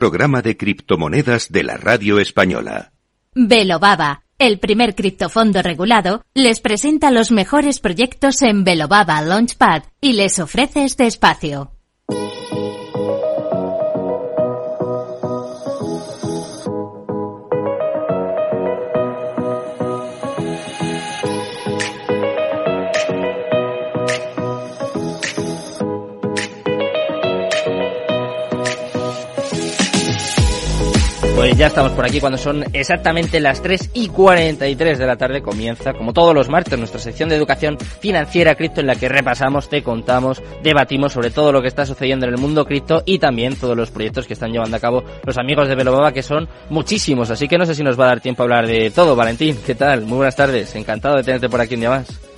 Programa 0.00 0.40
de 0.40 0.56
criptomonedas 0.56 1.52
de 1.52 1.62
la 1.62 1.76
radio 1.76 2.20
española. 2.20 2.92
Velobaba, 3.34 4.22
el 4.38 4.58
primer 4.58 4.94
criptofondo 4.94 5.60
regulado, 5.60 6.24
les 6.32 6.60
presenta 6.60 7.10
los 7.10 7.30
mejores 7.30 7.80
proyectos 7.80 8.40
en 8.40 8.64
Velobaba 8.64 9.20
Launchpad 9.20 9.82
y 10.00 10.14
les 10.14 10.38
ofrece 10.38 10.84
este 10.84 11.06
espacio. 11.06 11.72
Pues 31.40 31.56
ya 31.56 31.68
estamos 31.68 31.92
por 31.92 32.04
aquí 32.04 32.20
cuando 32.20 32.36
son 32.36 32.66
exactamente 32.74 33.40
las 33.40 33.62
3 33.62 33.92
y 33.94 34.08
43 34.08 34.98
de 34.98 35.06
la 35.06 35.16
tarde. 35.16 35.40
Comienza, 35.40 35.94
como 35.94 36.12
todos 36.12 36.34
los 36.34 36.50
martes, 36.50 36.78
nuestra 36.78 37.00
sección 37.00 37.30
de 37.30 37.36
educación 37.36 37.78
financiera 37.78 38.54
cripto 38.56 38.82
en 38.82 38.86
la 38.86 38.94
que 38.94 39.08
repasamos, 39.08 39.70
te 39.70 39.82
contamos, 39.82 40.42
debatimos 40.62 41.14
sobre 41.14 41.30
todo 41.30 41.50
lo 41.50 41.62
que 41.62 41.68
está 41.68 41.86
sucediendo 41.86 42.26
en 42.26 42.34
el 42.34 42.38
mundo 42.38 42.66
cripto 42.66 43.02
y 43.06 43.18
también 43.18 43.56
todos 43.56 43.74
los 43.74 43.90
proyectos 43.90 44.26
que 44.26 44.34
están 44.34 44.52
llevando 44.52 44.76
a 44.76 44.80
cabo 44.80 45.02
los 45.24 45.38
amigos 45.38 45.66
de 45.66 45.76
Velobaba, 45.76 46.12
que 46.12 46.22
son 46.22 46.46
muchísimos. 46.68 47.30
Así 47.30 47.48
que 47.48 47.56
no 47.56 47.64
sé 47.64 47.74
si 47.74 47.82
nos 47.82 47.98
va 47.98 48.04
a 48.04 48.08
dar 48.08 48.20
tiempo 48.20 48.42
a 48.42 48.44
hablar 48.44 48.66
de 48.66 48.90
todo. 48.90 49.16
Valentín, 49.16 49.56
¿qué 49.64 49.74
tal? 49.74 50.02
Muy 50.02 50.18
buenas 50.18 50.36
tardes. 50.36 50.74
Encantado 50.74 51.16
de 51.16 51.22
tenerte 51.22 51.48
por 51.48 51.62
aquí 51.62 51.72
un 51.72 51.80
día 51.80 51.88
más. 51.88 52.29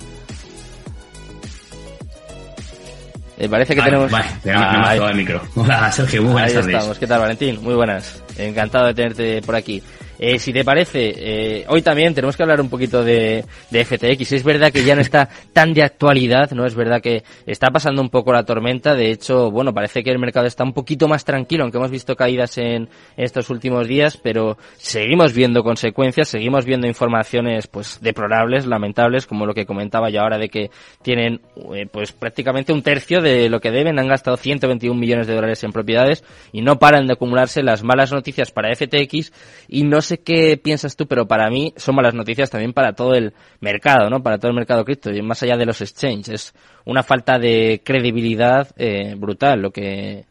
Eh, 3.37 3.49
parece 3.49 3.73
que 3.73 3.79
Vale, 3.81 3.91
tenemos... 3.91 4.11
Vale, 4.11 4.25
tenemos 4.43 4.65
Ah, 4.67 4.95
el 5.09 5.15
micro. 5.15 5.41
Hola, 5.55 5.91
Sergio, 5.91 6.21
muy 6.21 6.31
buenas 6.33 6.49
Ahí 6.51 6.55
tardes. 6.57 6.75
estamos. 6.75 6.99
¿Qué 6.99 7.07
tal, 7.07 7.19
Valentín? 7.19 7.63
Muy 7.63 7.73
buenas. 7.73 8.21
Encantado 8.37 8.87
de 8.87 8.93
tenerte 8.93 9.41
por 9.41 9.55
aquí. 9.55 9.81
Eh, 10.19 10.37
si 10.39 10.53
te 10.53 10.63
parece, 10.63 11.13
eh, 11.17 11.65
hoy 11.67 11.81
también 11.81 12.13
tenemos 12.13 12.37
que 12.37 12.43
hablar 12.43 12.61
un 12.61 12.69
poquito 12.69 13.03
de, 13.03 13.43
de 13.71 13.85
FTX. 13.85 14.33
Es 14.33 14.43
verdad 14.43 14.71
que 14.71 14.83
ya 14.83 14.95
no 14.95 15.01
está 15.01 15.27
tan 15.51 15.73
de 15.73 15.83
actualidad, 15.83 16.51
¿no? 16.51 16.65
Es 16.65 16.75
verdad 16.75 17.01
que 17.01 17.23
está 17.45 17.69
pasando 17.71 18.01
un 18.01 18.09
poco 18.09 18.31
la 18.31 18.43
tormenta. 18.43 18.93
De 18.93 19.11
hecho, 19.11 19.49
bueno, 19.49 19.73
parece 19.73 20.03
que 20.03 20.11
el 20.11 20.19
mercado 20.19 20.45
está 20.45 20.63
un 20.63 20.73
poquito 20.73 21.07
más 21.07 21.25
tranquilo, 21.25 21.63
aunque 21.63 21.77
hemos 21.77 21.91
visto 21.91 22.15
caídas 22.15 22.57
en 22.57 22.89
estos 23.17 23.49
últimos 23.49 23.87
días, 23.87 24.17
pero 24.17 24.57
seguimos 24.77 25.33
viendo 25.33 25.63
consecuencias, 25.63 26.27
seguimos 26.27 26.65
viendo 26.65 26.87
informaciones, 26.87 27.67
pues, 27.67 27.99
deplorables, 28.01 28.65
lamentables, 28.67 29.25
como 29.25 29.45
lo 29.45 29.53
que 29.53 29.65
comentaba 29.65 30.09
yo 30.09 30.21
ahora 30.21 30.37
de 30.37 30.49
que 30.49 30.69
tienen, 31.01 31.41
eh, 31.73 31.87
pues, 31.91 32.11
prácticamente 32.11 32.71
un 32.71 32.83
tercio 32.83 33.21
de 33.21 33.49
lo 33.49 33.59
que 33.59 33.71
deben. 33.71 33.97
Han 33.99 34.07
gastado 34.07 34.37
121 34.37 34.99
millones 34.99 35.27
de 35.27 35.33
dólares 35.33 35.63
en 35.63 35.71
propiedades 35.71 36.23
y 36.51 36.61
no 36.61 36.77
paran 36.77 37.07
de 37.07 37.13
acumularse 37.13 37.63
las 37.63 37.83
malas 37.83 38.11
noticias 38.11 38.51
para 38.51 38.73
FTX 38.75 39.33
y 39.67 39.83
no 39.83 40.02
sé 40.03 40.19
qué 40.19 40.57
piensas 40.57 40.95
tú, 40.95 41.07
pero 41.07 41.27
para 41.27 41.49
mí 41.49 41.73
son 41.77 41.95
malas 41.95 42.13
noticias 42.13 42.51
también 42.51 42.73
para 42.73 42.93
todo 42.93 43.15
el 43.15 43.33
mercado, 43.59 44.09
¿no? 44.09 44.21
Para 44.21 44.37
todo 44.37 44.49
el 44.49 44.55
mercado 44.55 44.85
cripto 44.85 45.11
y 45.11 45.21
más 45.21 45.41
allá 45.41 45.57
de 45.57 45.65
los 45.65 45.81
exchanges. 45.81 46.29
Es 46.29 46.53
una 46.85 47.01
falta 47.01 47.39
de 47.39 47.81
credibilidad 47.83 48.67
eh, 48.77 49.15
brutal 49.17 49.61
lo 49.61 49.71
que 49.71 50.25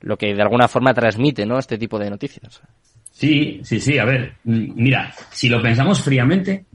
lo 0.00 0.16
que 0.18 0.34
de 0.34 0.42
alguna 0.42 0.68
forma 0.68 0.94
transmite, 0.94 1.46
¿no? 1.46 1.58
Este 1.58 1.78
tipo 1.78 1.98
de 1.98 2.10
noticias. 2.10 2.60
Sí, 3.10 3.60
sí, 3.64 3.80
sí. 3.80 3.98
A 3.98 4.04
ver, 4.04 4.34
mira, 4.44 5.14
si 5.30 5.48
lo 5.48 5.62
pensamos 5.62 6.02
fríamente, 6.02 6.66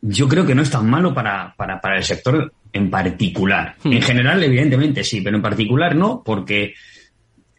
yo 0.00 0.26
creo 0.28 0.44
que 0.44 0.54
no 0.54 0.62
es 0.62 0.70
tan 0.70 0.88
malo 0.88 1.14
para, 1.14 1.54
para, 1.56 1.80
para 1.80 1.98
el 1.98 2.04
sector 2.04 2.52
en 2.72 2.90
particular. 2.90 3.76
Hmm. 3.84 3.92
En 3.92 4.02
general, 4.02 4.42
evidentemente 4.42 5.04
sí, 5.04 5.20
pero 5.20 5.36
en 5.36 5.42
particular 5.42 5.94
no, 5.94 6.22
porque 6.24 6.74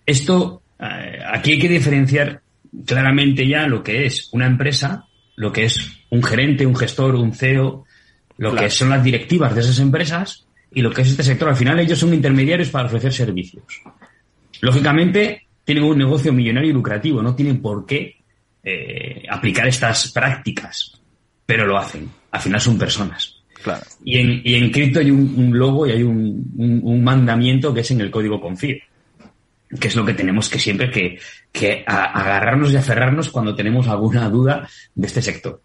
esto, 0.06 0.64
eh, 0.80 1.20
aquí 1.32 1.52
hay 1.52 1.60
que 1.60 1.70
diferenciar 1.70 2.42
claramente 2.86 3.48
ya 3.48 3.68
lo 3.68 3.84
que 3.84 4.06
es 4.06 4.30
una 4.34 4.46
empresa, 4.48 5.06
lo 5.36 5.52
que 5.52 5.66
es 5.66 5.92
un 6.10 6.24
gerente, 6.24 6.66
un 6.66 6.76
gestor, 6.76 7.16
un 7.16 7.34
CEO, 7.34 7.86
lo 8.38 8.52
Claro. 8.52 8.66
que 8.66 8.72
son 8.72 8.90
las 8.90 9.04
directivas 9.04 9.54
de 9.56 9.62
esas 9.62 9.80
empresas 9.80 10.48
y 10.74 10.82
lo 10.82 10.92
que 10.92 11.02
es 11.02 11.10
este 11.10 11.24
sector. 11.24 11.50
Al 11.50 11.56
final 11.56 11.80
ellos 11.80 12.00
son 12.00 12.14
intermediarios 12.14 12.70
para 12.70 12.88
ofrecer 12.88 13.14
servicios. 13.14 13.64
Lógicamente, 14.62 15.48
tienen 15.64 15.84
un 15.84 15.98
negocio 15.98 16.34
millonario 16.34 16.70
y 16.70 16.74
lucrativo, 16.74 17.22
no 17.22 17.36
tienen 17.36 17.62
por 17.62 17.86
qué 17.86 18.18
eh, 18.64 19.24
aplicar 19.30 19.68
estas 19.68 20.12
prácticas, 20.12 21.00
pero 21.46 21.66
lo 21.66 21.78
hacen. 21.78 22.10
Al 22.32 22.40
final 22.42 22.62
son 22.62 22.78
personas. 22.78 23.38
Claro. 23.64 23.84
Y 24.04 24.18
en, 24.18 24.42
y 24.44 24.56
en 24.56 24.72
cripto 24.72 25.00
hay 25.00 25.12
un, 25.12 25.34
un 25.38 25.58
logo 25.58 25.86
y 25.88 25.92
hay 25.92 26.04
un, 26.04 26.52
un- 26.58 26.80
un 26.84 27.04
mandamiento 27.04 27.74
que 27.74 27.82
es 27.82 27.92
en 27.92 28.02
el 28.02 28.10
código 28.12 28.40
confío, 28.42 28.76
que 29.80 29.88
es 29.88 29.96
lo 29.96 30.06
que 30.06 30.14
tenemos 30.14 30.50
que 30.50 30.60
siempre 30.60 30.92
que, 30.92 31.20
que 31.52 31.84
agarrarnos 31.86 32.72
y 32.72 32.78
aferrarnos 32.78 33.30
cuando 33.30 33.56
tenemos 33.56 33.88
alguna 33.88 34.30
duda 34.30 34.68
de 34.96 35.08
este 35.08 35.22
sector. 35.22 35.62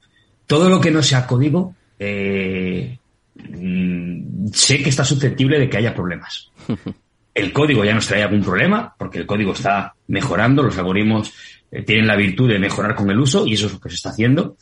Todo 0.47 0.69
lo 0.69 0.81
que 0.81 0.91
no 0.91 1.03
sea 1.03 1.27
código, 1.27 1.75
eh, 1.99 2.99
mm, 3.34 4.49
sé 4.53 4.83
que 4.83 4.91
está 4.91 5.05
susceptible 5.05 5.59
de 5.59 5.69
que 5.69 5.78
haya 5.78 5.94
problemas. 5.94 6.50
El 7.34 7.53
código 7.53 7.84
ya 7.84 7.94
nos 7.94 8.06
trae 8.06 8.22
algún 8.22 8.43
problema, 8.43 8.94
porque 8.97 9.19
el 9.19 9.27
código 9.27 9.53
está 9.53 9.94
mejorando, 10.06 10.62
los 10.62 10.78
algoritmos 10.78 11.34
eh, 11.71 11.83
tienen 11.83 12.06
la 12.06 12.17
virtud 12.17 12.49
de 12.49 12.59
mejorar 12.59 12.94
con 12.94 13.11
el 13.11 13.19
uso 13.19 13.47
y 13.47 13.53
eso 13.53 13.67
es 13.67 13.75
lo 13.75 13.78
que 13.78 13.91
se 13.91 13.97
está 13.97 14.09
haciendo. 14.09 14.56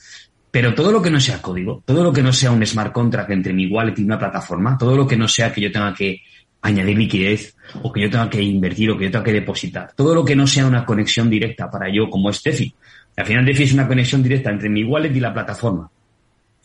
Pero 0.51 0.75
todo 0.75 0.91
lo 0.91 1.01
que 1.01 1.11
no 1.11 1.21
sea 1.21 1.41
código, 1.41 1.85
todo 1.85 2.03
lo 2.03 2.13
que 2.13 2.21
no 2.21 2.33
sea 2.33 2.51
un 2.51 2.67
smart 2.67 2.93
contract 2.93 3.31
entre 3.31 3.53
mi 3.53 3.69
wallet 3.69 3.95
y 3.97 4.03
una 4.03 4.19
plataforma, 4.19 4.77
todo 4.77 4.97
lo 4.97 5.07
que 5.07 5.17
no 5.17 5.29
sea 5.29 5.53
que 5.53 5.61
yo 5.61 5.71
tenga 5.71 5.95
que 5.95 6.23
añadir 6.65 6.97
liquidez 6.97 7.55
o 7.83 7.93
que 7.93 8.01
yo 8.01 8.11
tenga 8.11 8.29
que 8.31 8.43
invertir 8.43 8.91
o 8.91 8.97
que 8.97 9.05
yo 9.05 9.11
tenga 9.11 9.25
que 9.25 9.33
depositar, 9.33 9.93
todo 9.95 10.15
lo 10.15 10.25
que 10.25 10.35
no 10.35 10.47
sea 10.47 10.67
una 10.67 10.85
conexión 10.85 11.29
directa 11.29 11.71
para 11.71 11.93
yo 11.93 12.09
como 12.09 12.31
es 12.31 12.43
DeFi. 12.43 12.75
Al 13.17 13.27
final 13.27 13.45
DeFi 13.45 13.63
es 13.65 13.75
una 13.75 13.87
conexión 13.87 14.23
directa 14.23 14.51
entre 14.51 14.71
mi 14.71 14.83
wallet 14.83 15.15
y 15.15 15.21
la 15.21 15.33
plataforma. 15.33 15.91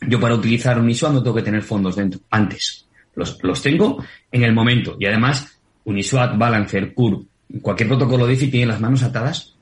Yo 0.08 0.18
para 0.18 0.34
utilizar 0.34 0.78
Uniswap 0.78 1.12
no 1.12 1.22
tengo 1.22 1.36
que 1.36 1.42
tener 1.42 1.62
fondos 1.62 1.96
dentro. 1.96 2.20
Antes. 2.30 2.86
Los, 3.14 3.38
los 3.42 3.60
tengo 3.60 4.02
en 4.32 4.42
el 4.42 4.54
momento. 4.54 4.96
Y 4.98 5.04
además, 5.04 5.60
Uniswap, 5.84 6.38
Balancer, 6.38 6.94
Curve, 6.94 7.26
cualquier 7.60 7.90
protocolo 7.90 8.26
DeFi 8.26 8.48
tiene 8.48 8.66
las 8.66 8.80
manos 8.80 9.02
atadas 9.02 9.54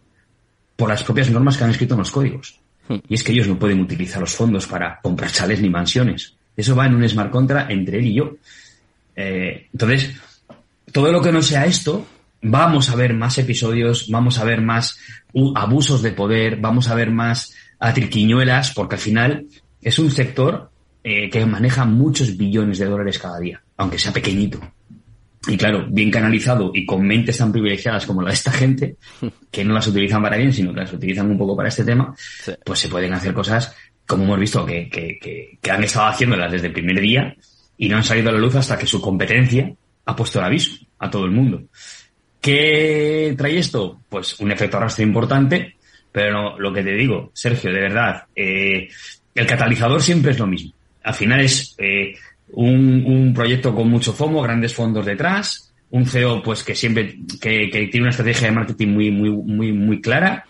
por 0.76 0.88
las 0.88 1.02
propias 1.02 1.30
normas 1.30 1.56
que 1.56 1.64
han 1.64 1.70
escrito 1.70 1.94
en 1.94 1.98
los 1.98 2.12
códigos. 2.12 2.60
Y 3.08 3.14
es 3.14 3.24
que 3.24 3.32
ellos 3.32 3.48
no 3.48 3.58
pueden 3.58 3.80
utilizar 3.80 4.20
los 4.20 4.34
fondos 4.34 4.68
para 4.68 5.00
comprar 5.02 5.32
chales 5.32 5.60
ni 5.60 5.68
mansiones. 5.68 6.36
Eso 6.56 6.76
va 6.76 6.86
en 6.86 6.94
un 6.94 7.08
smart 7.08 7.32
contract 7.32 7.70
entre 7.72 7.98
él 7.98 8.06
y 8.06 8.14
yo. 8.14 8.36
Eh, 9.20 9.66
entonces, 9.72 10.12
todo 10.92 11.10
lo 11.10 11.20
que 11.20 11.32
no 11.32 11.42
sea 11.42 11.66
esto, 11.66 12.06
vamos 12.40 12.88
a 12.88 12.94
ver 12.94 13.14
más 13.14 13.36
episodios, 13.38 14.08
vamos 14.10 14.38
a 14.38 14.44
ver 14.44 14.60
más 14.62 14.96
abusos 15.56 16.02
de 16.02 16.12
poder, 16.12 16.56
vamos 16.56 16.88
a 16.88 16.94
ver 16.94 17.10
más 17.10 17.52
atriquiñuelas, 17.80 18.70
porque 18.74 18.94
al 18.94 19.00
final 19.00 19.46
es 19.82 19.98
un 19.98 20.12
sector 20.12 20.70
eh, 21.02 21.28
que 21.30 21.44
maneja 21.46 21.84
muchos 21.84 22.36
billones 22.36 22.78
de 22.78 22.86
dólares 22.86 23.18
cada 23.18 23.40
día, 23.40 23.60
aunque 23.76 23.98
sea 23.98 24.12
pequeñito. 24.12 24.60
Y 25.48 25.56
claro, 25.56 25.86
bien 25.88 26.10
canalizado 26.12 26.70
y 26.72 26.86
con 26.86 27.04
mentes 27.04 27.38
tan 27.38 27.50
privilegiadas 27.50 28.06
como 28.06 28.22
la 28.22 28.28
de 28.28 28.34
esta 28.34 28.52
gente, 28.52 28.96
que 29.50 29.64
no 29.64 29.74
las 29.74 29.88
utilizan 29.88 30.22
para 30.22 30.36
bien, 30.36 30.52
sino 30.52 30.72
que 30.72 30.80
las 30.80 30.92
utilizan 30.92 31.28
un 31.28 31.38
poco 31.38 31.56
para 31.56 31.70
este 31.70 31.84
tema, 31.84 32.14
Sí. 32.16 32.52
pues 32.64 32.78
se 32.78 32.88
pueden 32.88 33.12
hacer 33.14 33.34
cosas, 33.34 33.74
como 34.06 34.22
hemos 34.22 34.38
visto, 34.38 34.64
que, 34.64 34.88
que, 34.88 35.18
que, 35.20 35.58
que 35.60 35.70
han 35.72 35.82
estado 35.82 36.06
haciéndolas 36.06 36.52
desde 36.52 36.68
el 36.68 36.72
primer 36.72 37.00
día 37.00 37.34
y 37.78 37.88
no 37.88 37.96
han 37.96 38.04
salido 38.04 38.28
a 38.28 38.32
la 38.32 38.38
luz 38.38 38.56
hasta 38.56 38.76
que 38.76 38.86
su 38.86 39.00
competencia 39.00 39.72
ha 40.04 40.16
puesto 40.16 40.40
el 40.40 40.44
aviso 40.44 40.76
a 40.98 41.08
todo 41.08 41.24
el 41.24 41.30
mundo. 41.30 41.62
¿Qué 42.40 43.34
trae 43.38 43.58
esto? 43.58 44.00
Pues 44.08 44.38
un 44.40 44.50
efecto 44.50 44.76
arrastre 44.76 45.04
importante, 45.04 45.76
pero 46.12 46.58
lo 46.58 46.72
que 46.72 46.82
te 46.82 46.92
digo, 46.92 47.30
Sergio, 47.32 47.72
de 47.72 47.80
verdad, 47.80 48.24
eh, 48.34 48.88
el 49.34 49.46
catalizador 49.46 50.02
siempre 50.02 50.32
es 50.32 50.38
lo 50.38 50.46
mismo. 50.46 50.72
Al 51.04 51.14
final 51.14 51.40
es 51.40 51.74
eh, 51.78 52.14
un, 52.52 53.32
proyecto 53.34 53.74
con 53.74 53.88
mucho 53.88 54.12
FOMO, 54.12 54.42
grandes 54.42 54.74
fondos 54.74 55.06
detrás, 55.06 55.72
un 55.90 56.04
CEO 56.06 56.42
pues 56.42 56.64
que 56.64 56.74
siempre 56.74 57.16
que 57.40 57.68
tiene 57.90 58.02
una 58.02 58.10
estrategia 58.10 58.48
de 58.48 58.54
marketing 58.54 58.88
muy 58.88 59.10
muy 59.10 59.30
muy 59.30 59.72
muy 59.72 60.00
clara, 60.00 60.44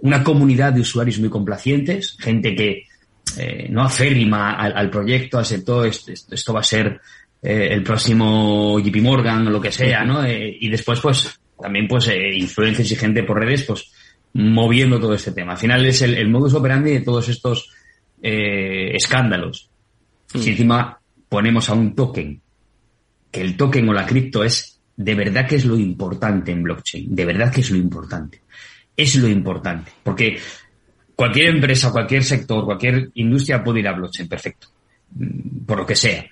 una 0.00 0.22
comunidad 0.22 0.72
de 0.72 0.80
usuarios 0.80 1.18
muy 1.18 1.30
complacientes, 1.30 2.16
gente 2.18 2.54
que 2.54 2.84
eh, 3.36 3.66
no 3.70 3.82
aférrima 3.82 4.52
al, 4.52 4.76
al 4.76 4.90
proyecto, 4.90 5.38
aceptó 5.38 5.84
esto, 5.84 6.12
esto, 6.12 6.34
esto 6.34 6.52
va 6.52 6.60
a 6.60 6.64
ser 6.64 7.00
eh, 7.42 7.68
el 7.70 7.82
próximo 7.82 8.78
JP 8.78 8.96
Morgan 9.02 9.46
o 9.46 9.50
lo 9.50 9.60
que 9.60 9.72
sea, 9.72 10.04
¿no? 10.04 10.24
Eh, 10.24 10.56
y 10.60 10.68
después 10.68 11.00
pues 11.00 11.40
también 11.60 11.88
pues 11.88 12.08
influencers 12.08 12.90
y 12.90 12.96
gente 12.96 13.22
por 13.22 13.38
redes 13.38 13.64
pues 13.64 13.90
moviendo 14.34 14.98
todo 15.00 15.14
este 15.14 15.32
tema. 15.32 15.52
Al 15.52 15.58
final 15.58 15.86
es 15.86 16.02
el, 16.02 16.14
el 16.14 16.28
modus 16.28 16.54
operandi 16.54 16.92
de 16.92 17.00
todos 17.00 17.28
estos 17.28 17.70
escándalos. 18.20 19.68
Si 20.26 20.50
encima 20.50 20.98
ponemos 21.28 21.68
a 21.68 21.74
un 21.74 21.94
token, 21.94 22.40
que 23.30 23.40
el 23.40 23.56
token 23.56 23.88
o 23.88 23.92
la 23.92 24.06
cripto 24.06 24.44
es 24.44 24.80
de 24.96 25.14
verdad 25.14 25.46
que 25.48 25.56
es 25.56 25.64
lo 25.64 25.76
importante 25.76 26.52
en 26.52 26.62
blockchain, 26.62 27.14
de 27.14 27.24
verdad 27.24 27.52
que 27.52 27.62
es 27.62 27.70
lo 27.70 27.76
importante. 27.76 28.42
Es 28.96 29.16
lo 29.16 29.26
importante, 29.26 29.90
porque 30.02 30.38
cualquier 31.14 31.54
empresa, 31.54 31.92
cualquier 31.92 32.24
sector, 32.24 32.64
cualquier 32.64 33.10
industria 33.14 33.62
puede 33.62 33.80
ir 33.80 33.88
a 33.88 33.92
blockchain, 33.92 34.28
perfecto, 34.28 34.68
mm, 35.14 35.64
por 35.66 35.78
lo 35.78 35.86
que 35.86 35.96
sea. 35.96 36.24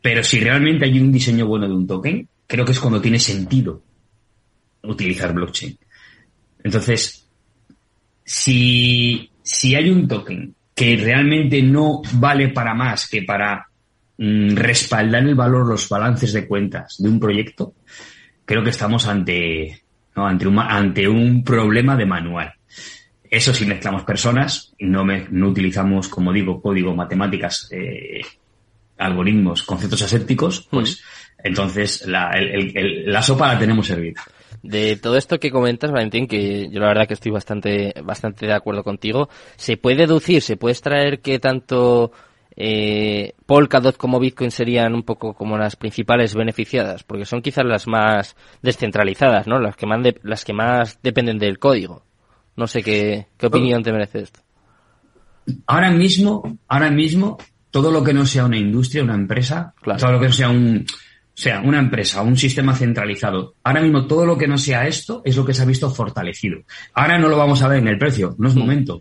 Pero 0.00 0.22
si 0.24 0.40
realmente 0.40 0.86
hay 0.86 0.98
un 0.98 1.12
diseño 1.12 1.46
bueno 1.46 1.68
de 1.68 1.74
un 1.74 1.86
token, 1.86 2.28
creo 2.46 2.64
que 2.64 2.72
es 2.72 2.80
cuando 2.80 3.00
tiene 3.00 3.18
sentido 3.18 3.82
utilizar 4.82 5.32
blockchain. 5.32 5.78
Entonces, 6.62 7.28
si, 8.24 9.30
si 9.42 9.74
hay 9.74 9.90
un 9.90 10.08
token 10.08 10.54
que 10.74 10.96
realmente 10.96 11.62
no 11.62 12.00
vale 12.14 12.48
para 12.48 12.74
más 12.74 13.08
que 13.08 13.22
para 13.22 13.66
mm, 14.16 14.54
respaldar 14.54 15.22
el 15.24 15.34
valor, 15.34 15.66
los 15.66 15.88
balances 15.88 16.32
de 16.32 16.46
cuentas 16.46 16.96
de 16.98 17.08
un 17.08 17.20
proyecto, 17.20 17.74
creo 18.44 18.64
que 18.64 18.70
estamos 18.70 19.06
ante, 19.06 19.82
ante, 20.14 20.46
un, 20.46 20.58
ante 20.58 21.08
un 21.08 21.44
problema 21.44 21.96
de 21.96 22.06
manual. 22.06 22.52
Eso 23.30 23.54
si 23.54 23.64
mezclamos 23.64 24.02
personas, 24.02 24.74
no, 24.80 25.04
me, 25.04 25.26
no 25.30 25.48
utilizamos, 25.48 26.08
como 26.08 26.32
digo, 26.32 26.60
código, 26.60 26.94
matemáticas, 26.96 27.68
eh, 27.70 28.20
algoritmos, 28.98 29.62
conceptos 29.62 30.02
asépticos, 30.02 30.66
pues 30.68 31.02
entonces 31.42 32.06
la, 32.06 32.30
el, 32.32 32.76
el, 32.76 33.12
la 33.12 33.22
sopa 33.22 33.52
la 33.52 33.58
tenemos 33.58 33.86
servida. 33.86 34.22
De 34.62 34.96
todo 34.96 35.16
esto 35.16 35.38
que 35.38 35.50
comentas, 35.50 35.90
Valentín, 35.90 36.26
que 36.26 36.68
yo 36.70 36.80
la 36.80 36.88
verdad 36.88 37.06
que 37.06 37.14
estoy 37.14 37.32
bastante, 37.32 37.94
bastante 38.04 38.46
de 38.46 38.52
acuerdo 38.52 38.84
contigo, 38.84 39.28
¿se 39.56 39.76
puede 39.76 39.98
deducir, 39.98 40.42
se 40.42 40.56
puede 40.56 40.72
extraer 40.72 41.20
que 41.20 41.38
tanto 41.38 42.12
eh, 42.56 43.32
Polkadot 43.46 43.96
como 43.96 44.20
Bitcoin 44.20 44.50
serían 44.50 44.94
un 44.94 45.04
poco 45.04 45.34
como 45.34 45.56
las 45.56 45.76
principales 45.76 46.34
beneficiadas? 46.34 47.04
Porque 47.04 47.24
son 47.24 47.40
quizás 47.40 47.64
las 47.64 47.86
más 47.86 48.36
descentralizadas, 48.60 49.46
¿no? 49.46 49.60
Las 49.60 49.76
que 49.76 49.86
más, 49.86 50.02
de, 50.02 50.20
las 50.24 50.44
que 50.44 50.52
más 50.52 50.98
dependen 51.02 51.38
del 51.38 51.58
código. 51.58 52.02
No 52.60 52.66
sé 52.66 52.82
qué, 52.82 53.28
qué 53.38 53.46
opinión 53.46 53.82
te 53.82 53.90
merece 53.90 54.20
esto. 54.20 54.40
Ahora 55.66 55.90
mismo, 55.90 56.58
ahora 56.68 56.90
mismo, 56.90 57.38
todo 57.70 57.90
lo 57.90 58.04
que 58.04 58.12
no 58.12 58.26
sea 58.26 58.44
una 58.44 58.58
industria, 58.58 59.02
una 59.02 59.14
empresa, 59.14 59.72
claro. 59.80 59.98
todo 59.98 60.12
lo 60.12 60.20
que 60.20 60.26
no 60.26 60.32
sea 60.34 60.50
un, 60.50 60.84
sea 61.32 61.62
una 61.62 61.78
empresa, 61.78 62.20
un 62.20 62.36
sistema 62.36 62.76
centralizado, 62.76 63.54
ahora 63.64 63.80
mismo 63.80 64.06
todo 64.06 64.26
lo 64.26 64.36
que 64.36 64.46
no 64.46 64.58
sea 64.58 64.86
esto 64.86 65.22
es 65.24 65.38
lo 65.38 65.46
que 65.46 65.54
se 65.54 65.62
ha 65.62 65.64
visto 65.64 65.90
fortalecido. 65.90 66.60
Ahora 66.92 67.18
no 67.18 67.28
lo 67.28 67.38
vamos 67.38 67.62
a 67.62 67.68
ver 67.68 67.78
en 67.78 67.88
el 67.88 67.96
precio, 67.96 68.34
no 68.36 68.48
es 68.50 68.54
momento. 68.54 69.00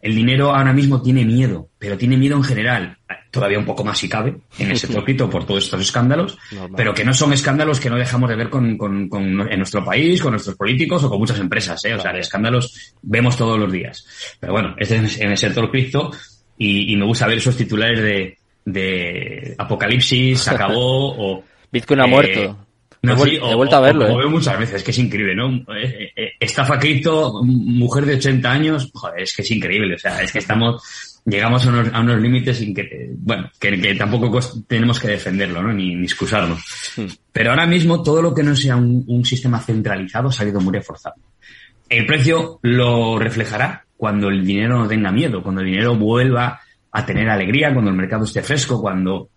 El 0.00 0.14
dinero 0.14 0.54
ahora 0.54 0.72
mismo 0.72 1.02
tiene 1.02 1.24
miedo, 1.24 1.68
pero 1.78 1.98
tiene 1.98 2.16
miedo 2.16 2.36
en 2.36 2.42
general, 2.42 2.96
todavía 3.30 3.58
un 3.58 3.64
poco 3.64 3.84
más 3.84 3.98
si 3.98 4.08
cabe, 4.08 4.36
en 4.58 4.70
el 4.70 4.78
sector 4.78 5.04
cripto 5.04 5.28
por 5.28 5.44
todos 5.44 5.64
estos 5.64 5.80
escándalos, 5.80 6.38
Normal. 6.50 6.72
pero 6.76 6.94
que 6.94 7.04
no 7.04 7.12
son 7.12 7.32
escándalos 7.32 7.80
que 7.80 7.90
no 7.90 7.96
dejamos 7.96 8.28
de 8.30 8.36
ver 8.36 8.48
con, 8.48 8.76
con, 8.78 9.08
con, 9.08 9.22
en 9.50 9.58
nuestro 9.58 9.84
país, 9.84 10.22
con 10.22 10.32
nuestros 10.32 10.56
políticos 10.56 11.04
o 11.04 11.10
con 11.10 11.18
muchas 11.18 11.38
empresas, 11.38 11.84
¿eh? 11.84 11.94
O 11.94 12.00
sea, 12.00 12.12
escándalos 12.12 12.94
vemos 13.02 13.36
todos 13.36 13.58
los 13.58 13.70
días. 13.70 14.36
Pero 14.40 14.52
bueno, 14.52 14.74
este 14.78 14.96
es 14.96 15.20
en 15.20 15.30
el 15.30 15.38
sector 15.38 15.70
cripto 15.70 16.10
y, 16.56 16.92
y 16.92 16.96
me 16.96 17.04
gusta 17.04 17.26
ver 17.26 17.38
esos 17.38 17.56
titulares 17.56 18.00
de, 18.00 18.38
de 18.64 19.54
apocalipsis, 19.58 20.40
se 20.40 20.50
acabó 20.50 21.12
o... 21.16 21.44
Bitcoin 21.72 22.00
ha 22.00 22.04
eh, 22.04 22.08
muerto. 22.08 22.66
No, 23.02 23.14
he, 23.14 23.30
sí, 23.30 23.38
he 23.42 23.54
vuelto 23.54 23.76
a 23.76 23.80
verlo. 23.80 24.06
Lo 24.06 24.14
¿eh? 24.14 24.18
veo 24.18 24.30
muchas 24.30 24.58
veces, 24.58 24.76
es 24.76 24.82
que 24.84 24.90
es 24.90 24.98
increíble, 24.98 25.34
¿no? 25.34 25.50
Eh, 25.74 26.12
eh, 26.14 26.32
estafa 26.38 26.78
cripto, 26.78 27.42
mujer 27.42 28.04
de 28.04 28.16
80 28.16 28.50
años, 28.50 28.90
joder, 28.92 29.22
es 29.22 29.34
que 29.34 29.42
es 29.42 29.50
increíble, 29.50 29.94
o 29.94 29.98
sea, 29.98 30.22
es 30.22 30.32
que 30.32 30.38
estamos, 30.40 31.20
llegamos 31.24 31.64
a 31.64 31.70
unos, 31.70 31.88
a 31.94 32.00
unos 32.00 32.20
límites 32.20 32.58
sin 32.58 32.74
que, 32.74 33.10
bueno, 33.16 33.50
que, 33.58 33.80
que 33.80 33.94
tampoco 33.94 34.38
tenemos 34.66 35.00
que 35.00 35.08
defenderlo, 35.08 35.62
¿no? 35.62 35.72
Ni, 35.72 35.94
ni 35.94 36.04
excusarnos. 36.04 36.60
Hmm. 36.96 37.06
Pero 37.32 37.50
ahora 37.50 37.66
mismo 37.66 38.02
todo 38.02 38.20
lo 38.20 38.34
que 38.34 38.42
no 38.42 38.54
sea 38.54 38.76
un, 38.76 39.04
un 39.06 39.24
sistema 39.24 39.60
centralizado 39.60 40.30
ha 40.38 40.44
ido 40.44 40.60
muy 40.60 40.74
reforzado. 40.74 41.16
El 41.88 42.06
precio 42.06 42.60
lo 42.62 43.18
reflejará 43.18 43.84
cuando 43.96 44.28
el 44.28 44.44
dinero 44.44 44.78
no 44.78 44.88
tenga 44.88 45.10
miedo, 45.10 45.42
cuando 45.42 45.62
el 45.62 45.68
dinero 45.68 45.96
vuelva 45.96 46.60
a 46.92 47.06
tener 47.06 47.28
alegría, 47.28 47.72
cuando 47.72 47.90
el 47.90 47.96
mercado 47.96 48.24
esté 48.24 48.42
fresco, 48.42 48.80
cuando 48.80 49.28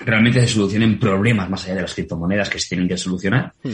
realmente 0.00 0.40
se 0.40 0.48
solucionen 0.48 0.98
problemas 0.98 1.48
más 1.48 1.64
allá 1.64 1.76
de 1.76 1.82
las 1.82 1.94
criptomonedas 1.94 2.48
que 2.48 2.58
se 2.58 2.68
tienen 2.70 2.88
que 2.88 2.96
solucionar, 2.96 3.52
mm. 3.62 3.70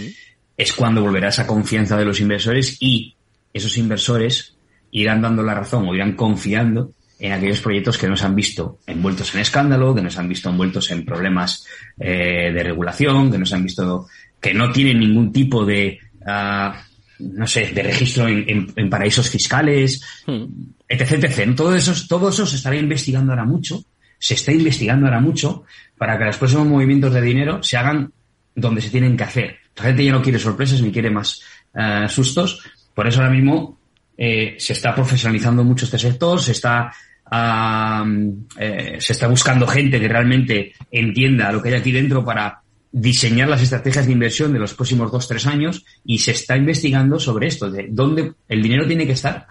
es 0.57 0.73
cuando 0.73 1.03
volverá 1.03 1.29
esa 1.29 1.47
confianza 1.47 1.97
de 1.97 2.05
los 2.05 2.21
inversores 2.21 2.77
y 2.81 3.15
esos 3.53 3.77
inversores 3.79 4.57
irán 4.91 5.23
dando 5.23 5.43
la 5.43 5.55
razón 5.55 5.87
o 5.89 5.95
irán 5.95 6.15
confiando 6.15 6.93
en 7.19 7.33
aquellos 7.33 7.61
proyectos 7.61 7.99
que 7.99 8.09
nos 8.09 8.23
han 8.23 8.35
visto 8.35 8.79
envueltos 8.87 9.35
en 9.35 9.41
escándalo, 9.41 9.95
que 9.95 10.03
nos 10.03 10.17
han 10.19 10.29
visto 10.29 10.51
envueltos 10.51 10.91
en 10.91 11.05
problemas 11.05 11.67
eh, 11.99 12.53
de 12.53 12.63
regulación, 12.63 13.31
que 13.31 13.39
nos 13.39 13.53
han 13.53 13.65
visto 13.65 14.07
que 14.41 14.55
no 14.55 14.71
tienen 14.71 15.01
ningún 15.01 15.33
tipo 15.33 15.65
de, 15.65 15.99
uh, 16.21 16.73
no 17.19 17.47
sé, 17.47 17.73
de 17.73 17.83
registro 17.83 18.29
en, 18.29 18.45
en, 18.49 18.73
en 18.77 18.91
paraísos 18.91 19.29
fiscales, 19.29 20.01
hmm. 20.27 20.45
etc, 20.89 21.25
etc. 21.25 21.57
Todo 21.57 21.75
eso, 21.75 21.93
todo 22.09 22.29
eso 22.29 22.47
se 22.47 22.57
estará 22.57 22.77
investigando 22.77 23.33
ahora 23.33 23.45
mucho, 23.45 23.83
se 24.19 24.35
está 24.35 24.53
investigando 24.53 25.07
ahora 25.07 25.21
mucho 25.21 25.65
para 25.97 26.19
que 26.19 26.25
los 26.25 26.37
próximos 26.37 26.67
movimientos 26.67 27.13
de 27.13 27.21
dinero 27.21 27.63
se 27.63 27.77
hagan 27.77 28.13
donde 28.55 28.81
se 28.81 28.91
tienen 28.91 29.17
que 29.17 29.25
hacer. 29.25 29.57
La 29.77 29.85
gente 29.85 30.05
ya 30.05 30.13
no 30.13 30.23
quiere 30.23 30.39
sorpresas 30.39 30.81
ni 30.83 30.91
quiere 30.91 31.11
más 31.11 31.43
uh, 31.75 32.09
sustos. 32.09 32.63
Por 32.95 33.07
eso 33.07 33.21
ahora 33.21 33.33
mismo 33.33 33.79
eh, 34.17 34.57
se 34.59 34.73
está 34.73 34.95
profesionalizando 34.95 35.63
mucho 35.63 35.85
este 35.85 35.99
sector, 35.99 36.43
se 36.43 36.53
está, 36.53 36.93
uh, 37.31 38.45
eh, 38.59 38.97
se 38.99 39.13
está 39.13 39.29
buscando 39.29 39.67
gente 39.67 40.01
que 40.01 40.09
realmente 40.09 40.73
entienda 40.91 41.53
lo 41.53 41.63
que 41.63 41.69
hay 41.69 41.75
aquí 41.77 41.93
dentro 41.93 42.25
para 42.25 42.61
diseñar 42.91 43.49
las 43.49 43.63
estrategias 43.63 44.07
de 44.07 44.13
inversión 44.13 44.53
de 44.53 44.59
los 44.59 44.75
próximos 44.75 45.13
dos, 45.13 45.29
tres 45.29 45.47
años 45.47 45.85
y 46.05 46.19
se 46.19 46.33
está 46.33 46.57
investigando 46.57 47.21
sobre 47.21 47.47
esto, 47.47 47.71
de 47.71 47.87
dónde 47.91 48.33
el 48.49 48.63
dinero 48.63 48.87
tiene 48.87 49.07
que 49.07 49.13
estar, 49.13 49.47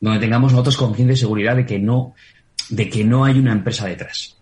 donde 0.00 0.20
tengamos 0.20 0.52
nosotros 0.52 0.76
conciencia 0.76 1.14
y 1.14 1.16
seguridad 1.16 1.56
de 1.56 1.64
que 1.64 1.78
no, 1.78 2.14
de 2.70 2.88
que 2.88 3.04
no 3.04 3.24
hay 3.24 3.38
una 3.38 3.52
empresa 3.52 3.86
detrás. 3.86 4.36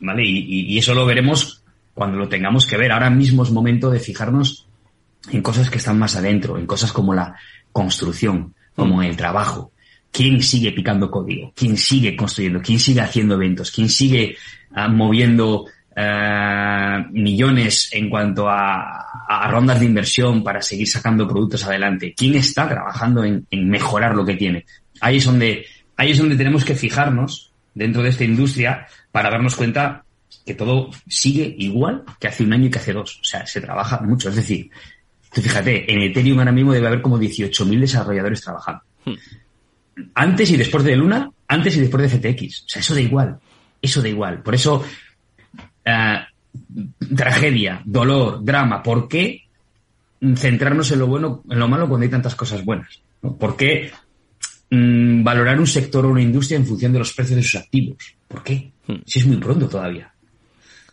¿Vale? 0.00 0.24
Y, 0.24 0.38
y, 0.38 0.60
y, 0.74 0.78
eso 0.78 0.94
lo 0.94 1.06
veremos 1.06 1.62
cuando 1.94 2.18
lo 2.18 2.28
tengamos 2.28 2.66
que 2.66 2.76
ver. 2.76 2.92
Ahora 2.92 3.10
mismo 3.10 3.42
es 3.42 3.50
momento 3.50 3.90
de 3.90 4.00
fijarnos 4.00 4.66
en 5.30 5.42
cosas 5.42 5.70
que 5.70 5.78
están 5.78 5.98
más 5.98 6.16
adentro, 6.16 6.58
en 6.58 6.66
cosas 6.66 6.92
como 6.92 7.14
la 7.14 7.36
construcción, 7.72 8.54
como 8.74 9.02
el 9.02 9.16
trabajo. 9.16 9.72
¿Quién 10.10 10.42
sigue 10.42 10.72
picando 10.72 11.10
código? 11.10 11.52
¿Quién 11.54 11.76
sigue 11.76 12.16
construyendo? 12.16 12.60
¿Quién 12.62 12.78
sigue 12.78 13.00
haciendo 13.00 13.34
eventos? 13.34 13.70
¿Quién 13.70 13.88
sigue 13.88 14.36
uh, 14.74 14.90
moviendo 14.90 15.66
Uh, 15.98 17.08
millones 17.10 17.88
en 17.90 18.10
cuanto 18.10 18.50
a, 18.50 19.06
a, 19.26 19.50
rondas 19.50 19.80
de 19.80 19.86
inversión 19.86 20.44
para 20.44 20.60
seguir 20.60 20.86
sacando 20.86 21.26
productos 21.26 21.64
adelante. 21.64 22.12
¿Quién 22.14 22.34
está 22.34 22.68
trabajando 22.68 23.24
en, 23.24 23.46
en, 23.50 23.70
mejorar 23.70 24.14
lo 24.14 24.22
que 24.22 24.34
tiene? 24.34 24.66
Ahí 25.00 25.16
es 25.16 25.24
donde, 25.24 25.64
ahí 25.96 26.10
es 26.10 26.18
donde 26.18 26.36
tenemos 26.36 26.66
que 26.66 26.74
fijarnos 26.74 27.50
dentro 27.76 28.02
de 28.02 28.08
esta 28.08 28.24
industria 28.24 28.86
para 29.12 29.30
darnos 29.30 29.54
cuenta 29.54 30.02
que 30.44 30.54
todo 30.54 30.90
sigue 31.06 31.54
igual 31.58 32.04
que 32.18 32.28
hace 32.28 32.42
un 32.42 32.52
año 32.52 32.66
y 32.66 32.70
que 32.70 32.78
hace 32.78 32.92
dos. 32.92 33.20
O 33.20 33.24
sea, 33.24 33.46
se 33.46 33.60
trabaja 33.60 34.00
mucho. 34.00 34.30
Es 34.30 34.36
decir, 34.36 34.70
tú 35.32 35.42
fíjate, 35.42 35.92
en 35.92 36.00
Ethereum 36.02 36.38
ahora 36.38 36.52
mismo 36.52 36.72
debe 36.72 36.86
haber 36.86 37.02
como 37.02 37.18
18.000 37.18 37.80
desarrolladores 37.80 38.40
trabajando. 38.40 38.82
Hmm. 39.04 39.14
Antes 40.14 40.50
y 40.50 40.56
después 40.56 40.84
de 40.84 40.96
Luna, 40.96 41.30
antes 41.48 41.76
y 41.76 41.80
después 41.80 42.02
de 42.02 42.18
FTX. 42.18 42.64
O 42.64 42.68
sea, 42.68 42.80
eso 42.80 42.94
da 42.94 43.00
igual. 43.00 43.38
Eso 43.82 44.00
da 44.00 44.08
igual. 44.08 44.42
Por 44.42 44.54
eso 44.54 44.82
uh, 45.86 47.14
tragedia, 47.14 47.82
dolor, 47.84 48.42
drama. 48.42 48.82
¿Por 48.82 49.06
qué 49.06 49.42
centrarnos 50.36 50.90
en 50.92 50.98
lo 50.98 51.06
bueno, 51.08 51.42
en 51.48 51.58
lo 51.58 51.68
malo 51.68 51.88
cuando 51.88 52.04
hay 52.04 52.10
tantas 52.10 52.34
cosas 52.34 52.64
buenas? 52.64 53.02
¿no? 53.20 53.36
¿Por 53.36 53.56
qué 53.56 53.92
mm, 54.70 55.22
valorar 55.22 55.58
un 55.58 55.66
sector 55.66 56.04
o 56.04 56.10
una 56.10 56.22
industria 56.22 56.56
en 56.56 56.66
función 56.66 56.92
de 56.92 56.98
los 56.98 57.12
precios 57.12 57.36
de 57.36 57.42
sus 57.42 57.60
activos? 57.60 58.16
¿Por 58.28 58.42
qué? 58.42 58.72
Hmm. 58.86 59.02
Si 59.04 59.20
es 59.20 59.26
muy 59.26 59.36
pronto 59.36 59.68
todavía. 59.68 60.12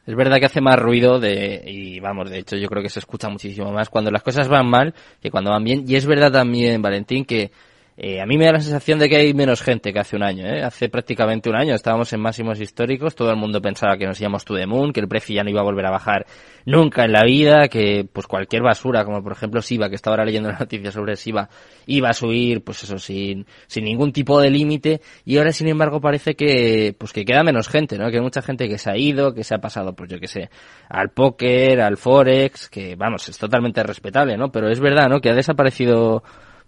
Es 0.05 0.15
verdad 0.15 0.37
que 0.37 0.45
hace 0.45 0.59
más 0.59 0.77
ruido 0.77 1.19
de, 1.19 1.63
y 1.65 1.99
vamos, 2.01 2.29
de 2.29 2.39
hecho 2.39 2.57
yo 2.57 2.67
creo 2.67 2.83
que 2.83 2.89
se 2.89 2.99
escucha 2.99 3.29
muchísimo 3.29 3.71
más 3.71 3.89
cuando 3.89 4.11
las 4.11 4.21
cosas 4.21 4.49
van 4.49 4.67
mal 4.67 4.93
que 5.21 5.31
cuando 5.31 5.51
van 5.51 5.63
bien. 5.63 5.85
Y 5.87 5.95
es 5.95 6.05
verdad 6.05 6.31
también, 6.31 6.81
Valentín, 6.81 7.23
que 7.23 7.51
eh, 7.95 8.21
a 8.21 8.25
mí 8.25 8.37
me 8.37 8.45
da 8.45 8.53
la 8.53 8.59
sensación 8.59 8.97
de 8.97 9.07
que 9.07 9.17
hay 9.17 9.33
menos 9.35 9.61
gente 9.61 9.93
que 9.93 9.99
hace 9.99 10.15
un 10.15 10.23
año. 10.23 10.47
¿eh? 10.47 10.63
Hace 10.63 10.89
prácticamente 10.89 11.49
un 11.49 11.55
año 11.55 11.75
estábamos 11.75 12.11
en 12.13 12.21
máximos 12.21 12.59
históricos, 12.59 13.15
todo 13.15 13.29
el 13.29 13.37
mundo 13.37 13.61
pensaba 13.61 13.97
que 13.97 14.07
nos 14.07 14.19
íbamos 14.19 14.45
to 14.45 14.55
the 14.55 14.65
moon, 14.65 14.91
que 14.91 14.99
el 14.99 15.07
precio 15.07 15.35
ya 15.35 15.43
no 15.43 15.51
iba 15.51 15.61
a 15.61 15.63
volver 15.63 15.85
a 15.85 15.91
bajar 15.91 16.25
nunca 16.65 17.05
en 17.05 17.11
la 17.11 17.23
vida, 17.23 17.67
que 17.67 18.07
pues 18.11 18.25
cualquier 18.25 18.63
basura, 18.63 19.05
como 19.05 19.21
por 19.21 19.33
ejemplo 19.33 19.61
SIVA, 19.61 19.89
que 19.89 19.95
estaba 19.95 20.15
ahora 20.15 20.25
leyendo 20.25 20.49
la 20.49 20.57
noticia 20.59 20.91
sobre 20.91 21.15
SIVA, 21.15 21.49
iba 21.85 22.09
a 22.09 22.13
subir, 22.13 22.63
pues 22.63 22.83
eso, 22.83 22.97
sin, 22.97 23.45
sin 23.67 23.83
ningún 23.83 24.11
tipo 24.11 24.41
de 24.41 24.49
límite, 24.49 25.01
y 25.23 25.37
ahora 25.37 25.51
sin 25.51 25.67
embargo 25.67 26.01
parece 26.01 26.35
que, 26.35 26.95
pues 26.97 27.13
que 27.13 27.25
queda 27.25 27.43
menos 27.43 27.67
gente, 27.67 27.99
¿no? 27.99 28.09
Que 28.09 28.17
hay 28.17 28.23
mucha 28.23 28.41
gente 28.41 28.67
que 28.67 28.79
se 28.79 28.89
ha 28.89 28.97
ido, 28.97 29.35
que 29.35 29.43
se 29.43 29.53
ha 29.53 29.59
pasado, 29.59 29.93
pues 29.93 30.09
yo 30.09 30.19
que 30.19 30.27
sé, 30.27 30.49
al 30.89 31.11
póker, 31.11 31.79
al 31.79 31.97
forex, 31.97 32.69
que 32.69 32.95
vamos, 32.95 33.29
es 33.29 33.37
totalmente 33.37 33.83
respetable, 33.83 34.35
¿no? 34.35 34.51
Pero 34.51 34.69
es 34.69 34.79
verdad, 34.79 35.09
¿no? 35.09 35.21
Que 35.21 35.29
ha 35.29 35.35
desaparecido 35.35 36.23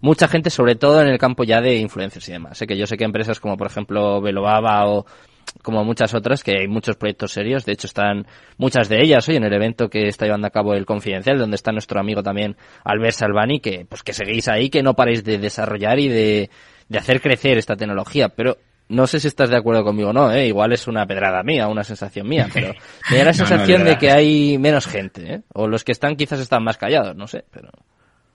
mucha 0.06 0.28
gente, 0.28 0.50
sobre 0.50 0.76
todo 0.76 1.02
en 1.02 1.08
el 1.08 1.18
campo 1.18 1.42
ya 1.42 1.60
de 1.60 1.76
influencers 1.78 2.28
y 2.28 2.32
demás. 2.32 2.56
Sé 2.56 2.66
que 2.66 2.78
yo 2.78 2.86
sé 2.86 2.96
que 2.96 3.04
empresas 3.04 3.40
como 3.40 3.56
por 3.56 3.66
ejemplo 3.66 4.20
Velobaba 4.20 4.86
o 4.86 5.04
como 5.62 5.84
muchas 5.84 6.14
otras, 6.14 6.44
que 6.44 6.60
hay 6.60 6.68
muchos 6.68 6.96
proyectos 6.96 7.32
serios, 7.32 7.64
de 7.64 7.72
hecho 7.72 7.88
están 7.88 8.26
muchas 8.56 8.88
de 8.88 9.00
ellas 9.02 9.28
hoy 9.28 9.36
en 9.36 9.44
el 9.44 9.52
evento 9.52 9.88
que 9.88 10.06
está 10.06 10.24
llevando 10.24 10.46
a 10.46 10.50
cabo 10.50 10.74
el 10.74 10.86
Confidencial, 10.86 11.38
donde 11.38 11.56
está 11.56 11.72
nuestro 11.72 11.98
amigo 11.98 12.22
también 12.22 12.56
Albert 12.84 13.14
Salvani, 13.14 13.58
que 13.58 13.84
pues 13.88 14.02
que 14.02 14.12
seguís 14.12 14.48
ahí, 14.48 14.70
que 14.70 14.82
no 14.82 14.94
paréis 14.94 15.24
de 15.24 15.38
desarrollar 15.38 15.98
y 15.98 16.08
de, 16.08 16.50
de 16.88 16.98
hacer 16.98 17.20
crecer 17.20 17.58
esta 17.58 17.74
tecnología, 17.74 18.28
pero 18.28 18.58
no 18.88 19.08
sé 19.08 19.18
si 19.18 19.26
estás 19.26 19.50
de 19.50 19.56
acuerdo 19.56 19.82
conmigo 19.82 20.10
o 20.10 20.12
no, 20.12 20.30
¿eh? 20.30 20.46
igual 20.46 20.72
es 20.72 20.86
una 20.86 21.04
pedrada 21.04 21.42
mía, 21.42 21.66
una 21.66 21.82
sensación 21.82 22.28
mía, 22.28 22.48
pero 22.52 22.74
me 23.10 23.18
da 23.18 23.24
la 23.24 23.32
sensación 23.32 23.78
no, 23.80 23.84
no, 23.86 23.90
de 23.90 23.98
que 23.98 24.10
hay 24.12 24.58
menos 24.58 24.86
gente, 24.86 25.34
¿eh? 25.34 25.40
o 25.52 25.66
los 25.66 25.82
que 25.82 25.92
están 25.92 26.14
quizás 26.14 26.38
están 26.38 26.62
más 26.62 26.76
callados, 26.76 27.16
no 27.16 27.26
sé, 27.26 27.44
pero... 27.50 27.70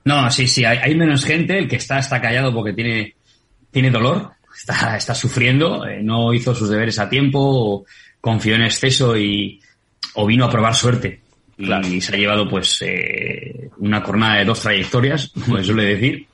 No, 0.04 0.30
sí, 0.32 0.48
sí, 0.48 0.66
hay, 0.66 0.80
hay, 0.80 0.96
menos 0.96 1.26
gente, 1.26 1.58
el 1.58 1.68
que 1.68 1.76
está 1.76 2.00
está 2.00 2.20
callado 2.20 2.54
porque 2.54 2.74
tiene 2.74 3.16
tiene 3.72 3.90
dolor, 3.90 4.32
está, 4.56 4.98
está 4.98 5.16
sufriendo, 5.16 5.86
eh, 5.88 6.02
no 6.04 6.34
hizo 6.34 6.54
sus 6.54 6.70
deberes 6.70 7.00
a 7.00 7.10
tiempo, 7.10 7.40
o 7.40 7.86
confió 8.20 8.56
en 8.56 8.64
exceso 8.64 9.18
y, 9.18 9.60
o 10.16 10.26
vino 10.26 10.46
a 10.46 10.52
probar 10.52 10.76
suerte. 10.76 11.22
Y 11.58 12.02
se 12.02 12.16
ha 12.16 12.18
llevado 12.18 12.50
pues 12.50 12.82
eh, 12.82 13.70
una 13.78 14.02
cornada 14.02 14.40
de 14.40 14.46
dos 14.46 14.62
trayectorias, 14.62 15.32
como 15.46 15.58
se 15.58 15.66
suele 15.66 15.86
decir. 15.86 16.28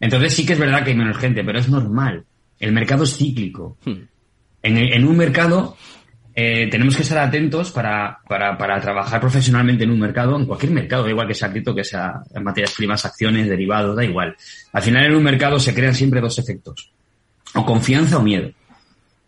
Entonces 0.00 0.34
sí 0.34 0.44
que 0.44 0.54
es 0.54 0.58
verdad 0.58 0.82
que 0.82 0.90
hay 0.90 0.96
menos 0.96 1.18
gente, 1.18 1.44
pero 1.44 1.58
es 1.58 1.68
normal. 1.68 2.24
El 2.58 2.72
mercado 2.72 3.04
es 3.04 3.16
cíclico. 3.16 3.76
Hmm. 3.84 4.04
En, 4.62 4.78
en 4.78 5.06
un 5.06 5.16
mercado 5.16 5.76
eh, 6.34 6.68
tenemos 6.70 6.96
que 6.96 7.02
estar 7.02 7.18
atentos 7.18 7.70
para, 7.72 8.20
para, 8.26 8.56
para, 8.56 8.80
trabajar 8.80 9.20
profesionalmente 9.20 9.84
en 9.84 9.90
un 9.90 10.00
mercado, 10.00 10.36
en 10.36 10.46
cualquier 10.46 10.72
mercado, 10.72 11.04
da 11.04 11.10
igual 11.10 11.28
que 11.28 11.34
sea 11.34 11.50
cripto, 11.50 11.74
que 11.74 11.84
sea 11.84 12.22
en 12.34 12.42
materias 12.42 12.72
primas, 12.72 13.04
acciones, 13.04 13.48
derivados, 13.48 13.94
da 13.94 14.04
igual. 14.04 14.34
Al 14.72 14.82
final 14.82 15.04
en 15.04 15.14
un 15.14 15.22
mercado 15.22 15.60
se 15.60 15.74
crean 15.74 15.94
siempre 15.94 16.20
dos 16.20 16.38
efectos. 16.38 16.90
O 17.54 17.66
confianza 17.66 18.18
o 18.18 18.22
miedo. 18.22 18.50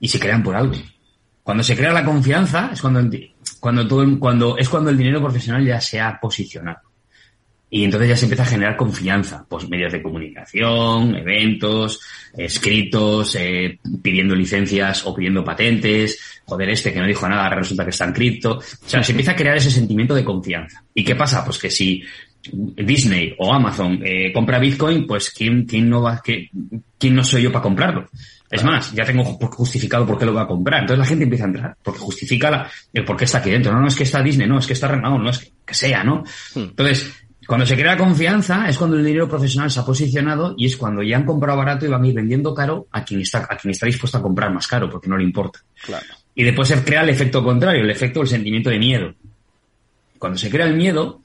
Y 0.01 0.09
se 0.09 0.19
crean 0.19 0.43
por 0.43 0.57
algo. 0.57 0.75
Cuando 1.43 1.63
se 1.63 1.77
crea 1.77 1.93
la 1.93 2.05
confianza 2.05 2.71
es 2.73 2.81
cuando, 2.81 3.03
cuando 3.61 3.87
todo, 3.87 4.19
cuando, 4.19 4.57
es 4.57 4.69
cuando 4.69 4.89
el 4.89 4.97
dinero 4.97 5.21
profesional 5.21 5.65
ya 5.65 5.81
se 5.81 6.01
ha 6.01 6.19
posicionado. 6.19 6.79
Y 7.75 7.83
entonces 7.83 8.09
ya 8.09 8.17
se 8.17 8.27
empieza 8.27 8.45
a 8.45 8.47
generar 8.47 8.77
confianza, 8.77 9.45
pues 9.49 9.69
medios 9.69 9.93
de 9.93 10.01
comunicación, 10.01 11.17
eventos, 11.17 12.01
escritos, 12.37 13.35
eh, 13.35 13.81
pidiendo 14.01 14.37
licencias 14.37 15.05
o 15.05 15.13
pidiendo 15.13 15.43
patentes, 15.43 16.41
joder, 16.45 16.71
este 16.71 16.93
que 16.93 17.01
no 17.01 17.07
dijo 17.09 17.29
nada, 17.29 17.43
ahora 17.43 17.57
resulta 17.57 17.83
que 17.83 17.91
está 17.91 18.05
en 18.05 18.13
cripto. 18.13 18.59
O 18.59 18.89
sea, 18.89 19.03
se 19.03 19.11
empieza 19.11 19.33
a 19.33 19.35
crear 19.35 19.57
ese 19.57 19.73
sentimiento 19.73 20.15
de 20.15 20.23
confianza. 20.23 20.85
¿Y 20.95 21.03
qué 21.03 21.17
pasa? 21.17 21.45
Pues 21.45 21.59
que 21.59 21.69
si 21.69 22.01
Disney 22.53 23.35
o 23.39 23.53
Amazon 23.53 23.99
eh, 24.05 24.33
compra 24.33 24.61
Bitcoin, 24.61 25.05
pues 25.05 25.31
¿quién, 25.31 25.65
quién 25.65 25.91
no 25.91 26.01
va, 26.01 26.23
qué, 26.23 26.51
quién 26.97 27.17
no 27.17 27.25
soy 27.25 27.43
yo 27.43 27.51
para 27.51 27.65
comprarlo? 27.65 28.09
Es 28.53 28.63
más, 28.63 28.93
ya 28.93 29.05
tengo 29.05 29.25
justificado 29.25 30.07
por 30.07 30.17
qué 30.17 30.27
lo 30.27 30.33
voy 30.33 30.43
a 30.43 30.47
comprar. 30.47 30.83
Entonces 30.83 31.01
la 31.01 31.07
gente 31.07 31.25
empieza 31.25 31.43
a 31.43 31.49
entrar, 31.49 31.77
porque 31.83 31.99
justifica 31.99 32.53
la, 32.53 32.71
el 32.93 33.05
por 33.05 33.17
qué 33.17 33.25
está 33.25 33.39
aquí 33.39 33.51
dentro. 33.51 33.73
No, 33.73 33.81
no 33.81 33.89
es 33.89 33.97
que 33.97 34.05
está 34.05 34.23
Disney, 34.23 34.47
no, 34.47 34.61
es 34.61 34.67
que 34.69 34.75
está 34.75 34.87
Renault, 34.87 35.25
no 35.25 35.31
es 35.31 35.41
que, 35.41 35.51
que 35.67 35.75
sea, 35.75 36.05
¿no? 36.05 36.23
Entonces, 36.55 37.24
cuando 37.47 37.67
se 37.67 37.77
crea 37.77 37.97
confianza 37.97 38.69
es 38.69 38.79
cuando 38.79 38.97
el 38.97 39.05
dinero 39.05 39.29
profesional 39.29 39.71
se 39.71 39.81
ha 39.81 39.85
posicionado 39.85 40.55
y 40.57 40.67
es 40.67 40.77
cuando 40.77 41.03
ya 41.03 41.17
han 41.17 41.25
comprado 41.25 41.59
barato 41.59 41.85
y 41.85 41.89
van 41.89 42.03
a 42.03 42.07
ir 42.07 42.15
vendiendo 42.15 42.55
caro 42.55 42.87
a 42.91 43.05
quien 43.05 43.21
está, 43.21 43.47
a 43.49 43.57
quien 43.57 43.73
está 43.73 43.87
dispuesto 43.87 44.19
a 44.19 44.23
comprar 44.23 44.53
más 44.53 44.67
caro 44.67 44.89
porque 44.89 45.09
no 45.09 45.17
le 45.17 45.25
importa. 45.25 45.61
Claro. 45.85 46.07
Y 46.35 46.45
después 46.45 46.69
se 46.69 46.83
crea 46.83 47.03
el 47.03 47.11
efecto 47.11 47.43
contrario, 47.43 47.83
el 47.83 47.91
efecto 47.91 48.21
del 48.21 48.29
sentimiento 48.29 48.71
de 48.71 48.79
miedo. 48.79 49.15
Cuando 50.19 50.39
se 50.39 50.51
crea 50.51 50.67
el 50.67 50.75
miedo, 50.75 51.21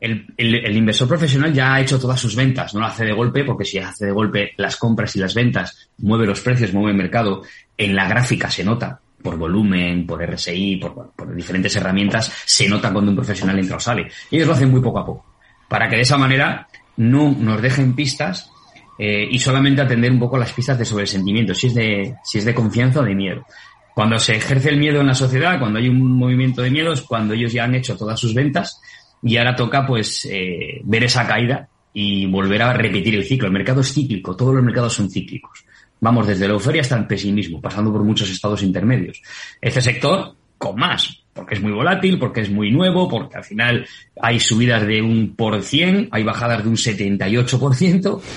el, 0.00 0.26
el, 0.36 0.54
el, 0.54 0.76
inversor 0.76 1.08
profesional 1.08 1.52
ya 1.52 1.74
ha 1.74 1.80
hecho 1.80 1.98
todas 1.98 2.20
sus 2.20 2.36
ventas, 2.36 2.74
no 2.74 2.80
lo 2.80 2.86
hace 2.86 3.04
de 3.04 3.12
golpe, 3.12 3.44
porque 3.44 3.64
si 3.64 3.78
hace 3.78 4.06
de 4.06 4.12
golpe 4.12 4.52
las 4.56 4.76
compras 4.76 5.16
y 5.16 5.20
las 5.20 5.34
ventas, 5.34 5.90
mueve 5.98 6.26
los 6.26 6.40
precios, 6.40 6.72
mueve 6.72 6.90
el 6.90 6.96
mercado, 6.96 7.42
en 7.76 7.94
la 7.94 8.08
gráfica 8.08 8.50
se 8.50 8.64
nota, 8.64 9.00
por 9.22 9.36
volumen, 9.36 10.06
por 10.06 10.22
RSI, 10.22 10.76
por, 10.76 11.12
por 11.12 11.34
diferentes 11.34 11.74
herramientas, 11.76 12.32
se 12.44 12.68
nota 12.68 12.92
cuando 12.92 13.10
un 13.10 13.16
profesional 13.16 13.58
entra 13.58 13.76
o 13.76 13.80
sale. 13.80 14.08
Ellos 14.30 14.46
lo 14.46 14.54
hacen 14.54 14.70
muy 14.70 14.80
poco 14.80 14.98
a 14.98 15.06
poco 15.06 15.31
para 15.72 15.88
que 15.88 15.96
de 15.96 16.02
esa 16.02 16.18
manera 16.18 16.68
no 16.98 17.30
nos 17.30 17.62
dejen 17.62 17.94
pistas 17.94 18.50
eh, 18.98 19.26
y 19.30 19.38
solamente 19.38 19.80
atender 19.80 20.12
un 20.12 20.18
poco 20.18 20.36
las 20.36 20.52
pistas 20.52 20.78
de 20.78 20.84
sobre 20.84 21.06
sentimiento, 21.06 21.54
si 21.54 21.68
es 21.68 21.74
de, 21.74 22.16
si 22.22 22.36
es 22.36 22.44
de 22.44 22.54
confianza 22.54 23.00
o 23.00 23.02
de 23.02 23.14
miedo. 23.14 23.46
Cuando 23.94 24.18
se 24.18 24.36
ejerce 24.36 24.68
el 24.68 24.76
miedo 24.76 25.00
en 25.00 25.06
la 25.06 25.14
sociedad, 25.14 25.58
cuando 25.58 25.78
hay 25.78 25.88
un 25.88 26.12
movimiento 26.12 26.60
de 26.60 26.70
miedo, 26.70 26.92
es 26.92 27.00
cuando 27.00 27.32
ellos 27.32 27.54
ya 27.54 27.64
han 27.64 27.74
hecho 27.74 27.96
todas 27.96 28.20
sus 28.20 28.34
ventas 28.34 28.82
y 29.22 29.38
ahora 29.38 29.56
toca 29.56 29.86
pues 29.86 30.28
eh, 30.30 30.82
ver 30.84 31.04
esa 31.04 31.26
caída 31.26 31.66
y 31.94 32.26
volver 32.26 32.60
a 32.60 32.74
repetir 32.74 33.14
el 33.14 33.24
ciclo. 33.24 33.46
El 33.46 33.54
mercado 33.54 33.80
es 33.80 33.94
cíclico, 33.94 34.36
todos 34.36 34.54
los 34.54 34.62
mercados 34.62 34.92
son 34.92 35.10
cíclicos. 35.10 35.64
Vamos 36.00 36.26
desde 36.26 36.48
la 36.48 36.52
euforia 36.52 36.82
hasta 36.82 36.98
el 36.98 37.06
pesimismo, 37.06 37.62
pasando 37.62 37.90
por 37.90 38.04
muchos 38.04 38.28
estados 38.28 38.62
intermedios. 38.62 39.22
Este 39.58 39.80
sector, 39.80 40.36
con 40.58 40.76
más, 40.76 41.21
porque 41.32 41.54
es 41.54 41.62
muy 41.62 41.72
volátil, 41.72 42.18
porque 42.18 42.42
es 42.42 42.50
muy 42.50 42.70
nuevo, 42.70 43.08
porque 43.08 43.36
al 43.36 43.44
final 43.44 43.86
hay 44.20 44.38
subidas 44.38 44.86
de 44.86 45.00
un 45.00 45.34
por 45.34 45.62
cien, 45.62 46.08
hay 46.10 46.22
bajadas 46.22 46.62
de 46.62 46.68
un 46.68 46.76
78%. 46.76 48.20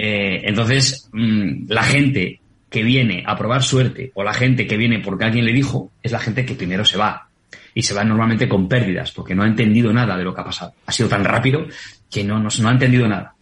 Eh, 0.00 0.42
entonces, 0.44 1.10
mmm, 1.12 1.66
la 1.68 1.82
gente 1.82 2.40
que 2.70 2.84
viene 2.84 3.24
a 3.26 3.36
probar 3.36 3.64
suerte 3.64 4.12
o 4.14 4.22
la 4.22 4.32
gente 4.32 4.66
que 4.66 4.76
viene 4.76 5.00
porque 5.00 5.24
alguien 5.24 5.44
le 5.44 5.52
dijo 5.52 5.90
es 6.02 6.12
la 6.12 6.20
gente 6.20 6.44
que 6.44 6.54
primero 6.54 6.84
se 6.84 6.96
va. 6.96 7.28
Y 7.74 7.82
se 7.82 7.94
va 7.94 8.04
normalmente 8.04 8.48
con 8.48 8.68
pérdidas, 8.68 9.10
porque 9.10 9.34
no 9.34 9.42
ha 9.42 9.46
entendido 9.46 9.92
nada 9.92 10.16
de 10.16 10.24
lo 10.24 10.32
que 10.32 10.40
ha 10.40 10.44
pasado. 10.44 10.74
Ha 10.86 10.92
sido 10.92 11.08
tan 11.08 11.24
rápido 11.24 11.66
que 12.10 12.22
no, 12.22 12.38
no, 12.38 12.48
no 12.60 12.68
ha 12.68 12.72
entendido 12.72 13.08
nada. 13.08 13.34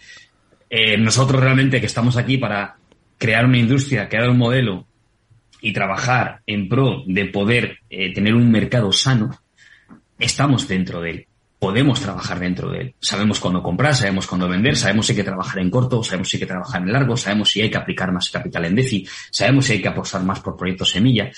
Eh, 0.69 0.97
nosotros 0.97 1.41
realmente 1.41 1.81
que 1.81 1.87
estamos 1.87 2.17
aquí 2.17 2.39
para 2.39 2.77
crear 3.19 3.45
una 3.45 3.59
industria, 3.59 4.09
crear 4.09 4.31
un 4.31 4.39
modelo 4.39 4.87
y 5.61 5.73
trabajar 5.73 6.43
en 6.47 6.69
pro 6.69 7.03
de 7.07 7.27
poder 7.27 7.79
eh, 7.91 8.13
tener 8.13 8.35
un 8.35 8.51
mercado 8.51 8.93
sano, 8.93 9.31
estamos 10.19 10.69
dentro 10.69 11.01
de 11.01 11.11
él. 11.11 11.27
Podemos 11.59 12.01
trabajar 12.01 12.39
dentro 12.39 12.71
de 12.71 12.81
él. 12.81 12.95
Sabemos 13.01 13.41
cuándo 13.41 13.63
comprar, 13.63 13.95
sabemos 13.95 14.27
cuándo 14.27 14.49
vender, 14.49 14.77
sabemos 14.77 15.07
si 15.07 15.13
hay 15.13 15.17
que 15.17 15.25
trabajar 15.25 15.59
en 15.59 15.71
corto, 15.71 16.03
sabemos 16.03 16.29
si 16.29 16.37
hay 16.37 16.41
que 16.41 16.47
trabajar 16.47 16.83
en 16.83 16.93
largo, 16.93 17.17
sabemos 17.17 17.51
si 17.51 17.63
hay 17.63 17.71
que 17.71 17.79
aplicar 17.79 18.13
más 18.13 18.31
capital 18.31 18.67
en 18.67 18.75
DeFi, 18.75 19.07
sabemos 19.31 19.65
si 19.65 19.73
hay 19.73 19.83
que 19.83 19.89
apostar 19.89 20.23
más 20.23 20.41
por 20.41 20.57
proyectos 20.57 20.91
semilla. 20.91 21.31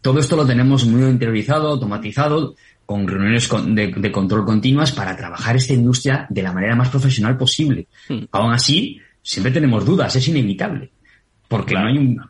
Todo 0.00 0.18
esto 0.18 0.36
lo 0.36 0.46
tenemos 0.46 0.86
muy 0.86 1.02
interiorizado, 1.02 1.68
automatizado, 1.68 2.54
con 2.86 3.06
reuniones 3.06 3.48
de, 3.50 3.88
de, 3.88 4.12
control 4.12 4.44
continuas 4.44 4.92
para 4.92 5.16
trabajar 5.16 5.56
esta 5.56 5.74
industria 5.74 6.26
de 6.30 6.42
la 6.42 6.52
manera 6.52 6.76
más 6.76 6.88
profesional 6.88 7.36
posible. 7.36 7.88
Hmm. 8.08 8.24
Aún 8.30 8.52
así, 8.52 9.00
siempre 9.20 9.52
tenemos 9.52 9.84
dudas, 9.84 10.14
es 10.14 10.28
inevitable. 10.28 10.92
Porque 11.48 11.74
claro. 11.74 11.86
no 11.86 11.92
hay 11.92 11.98
un, 11.98 12.20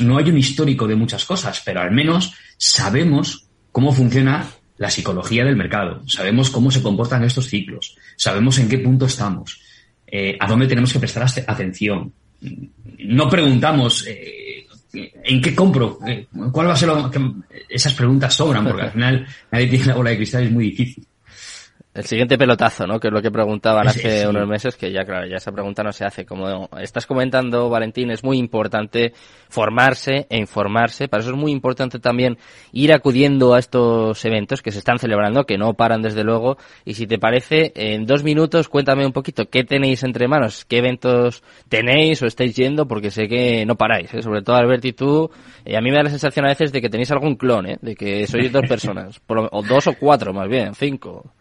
no 0.00 0.18
hay 0.18 0.30
un 0.30 0.38
histórico 0.38 0.86
de 0.86 0.96
muchas 0.96 1.24
cosas, 1.24 1.62
pero 1.64 1.80
al 1.80 1.90
menos 1.90 2.34
sabemos 2.56 3.46
cómo 3.72 3.92
funciona 3.92 4.46
la 4.76 4.90
psicología 4.90 5.44
del 5.44 5.56
mercado, 5.56 6.02
sabemos 6.08 6.50
cómo 6.50 6.70
se 6.70 6.82
comportan 6.82 7.24
estos 7.24 7.46
ciclos, 7.46 7.96
sabemos 8.16 8.58
en 8.58 8.68
qué 8.68 8.78
punto 8.78 9.06
estamos, 9.06 9.60
eh, 10.06 10.36
a 10.38 10.46
dónde 10.48 10.66
tenemos 10.66 10.92
que 10.92 10.98
prestar 10.98 11.26
atención. 11.46 12.12
No 12.98 13.28
preguntamos 13.28 14.06
eh, 14.06 14.66
en 14.92 15.40
qué 15.40 15.54
compro, 15.54 15.98
eh, 16.06 16.26
cuál 16.52 16.68
va 16.68 16.72
a 16.72 16.76
ser 16.76 16.88
lo 16.88 17.10
que 17.10 17.20
esas 17.68 17.94
preguntas 17.94 18.34
sobran, 18.34 18.64
porque 18.64 18.82
al 18.82 18.92
final 18.92 19.26
nadie 19.50 19.66
tiene 19.66 19.86
la 19.86 19.94
bola 19.94 20.10
de 20.10 20.16
cristal, 20.16 20.44
es 20.44 20.52
muy 20.52 20.70
difícil. 20.70 21.06
El 21.94 22.06
siguiente 22.06 22.36
pelotazo, 22.36 22.88
¿no? 22.88 22.98
Que 22.98 23.06
es 23.06 23.14
lo 23.14 23.22
que 23.22 23.30
preguntaban 23.30 23.86
hace 23.86 24.22
sí, 24.22 24.26
unos 24.26 24.48
meses, 24.48 24.74
que 24.74 24.90
ya, 24.90 25.04
claro, 25.04 25.28
ya 25.28 25.36
esa 25.36 25.52
pregunta 25.52 25.84
no 25.84 25.92
se 25.92 26.04
hace. 26.04 26.26
Como 26.26 26.68
estás 26.80 27.06
comentando, 27.06 27.70
Valentín, 27.70 28.10
es 28.10 28.24
muy 28.24 28.36
importante 28.36 29.12
formarse 29.48 30.26
e 30.28 30.36
informarse. 30.36 31.06
Para 31.06 31.20
eso 31.22 31.30
es 31.30 31.36
muy 31.36 31.52
importante 31.52 32.00
también 32.00 32.36
ir 32.72 32.92
acudiendo 32.92 33.54
a 33.54 33.60
estos 33.60 34.24
eventos 34.24 34.60
que 34.60 34.72
se 34.72 34.80
están 34.80 34.98
celebrando, 34.98 35.44
que 35.44 35.56
no 35.56 35.74
paran 35.74 36.02
desde 36.02 36.24
luego. 36.24 36.58
Y 36.84 36.94
si 36.94 37.06
te 37.06 37.20
parece, 37.20 37.72
en 37.76 38.06
dos 38.06 38.24
minutos 38.24 38.68
cuéntame 38.68 39.06
un 39.06 39.12
poquito 39.12 39.48
qué 39.48 39.62
tenéis 39.62 40.02
entre 40.02 40.26
manos, 40.26 40.64
qué 40.64 40.78
eventos 40.78 41.44
tenéis 41.68 42.20
o 42.22 42.26
estáis 42.26 42.56
yendo, 42.56 42.88
porque 42.88 43.12
sé 43.12 43.28
que 43.28 43.64
no 43.66 43.76
paráis, 43.76 44.12
¿eh? 44.14 44.20
sobre 44.20 44.42
todo 44.42 44.56
Albert 44.56 44.84
y 44.84 44.94
tú. 44.94 45.30
Eh, 45.64 45.76
a 45.76 45.80
mí 45.80 45.90
me 45.90 45.98
da 45.98 46.02
la 46.02 46.10
sensación 46.10 46.44
a 46.44 46.48
veces 46.48 46.72
de 46.72 46.80
que 46.80 46.90
tenéis 46.90 47.12
algún 47.12 47.36
clon, 47.36 47.66
¿eh? 47.66 47.78
De 47.80 47.94
que 47.94 48.26
sois 48.26 48.50
dos 48.50 48.64
personas, 48.68 49.20
o 49.28 49.62
dos 49.62 49.86
o 49.86 49.94
cuatro 49.94 50.32
más 50.32 50.48
bien, 50.48 50.74
cinco. 50.74 51.32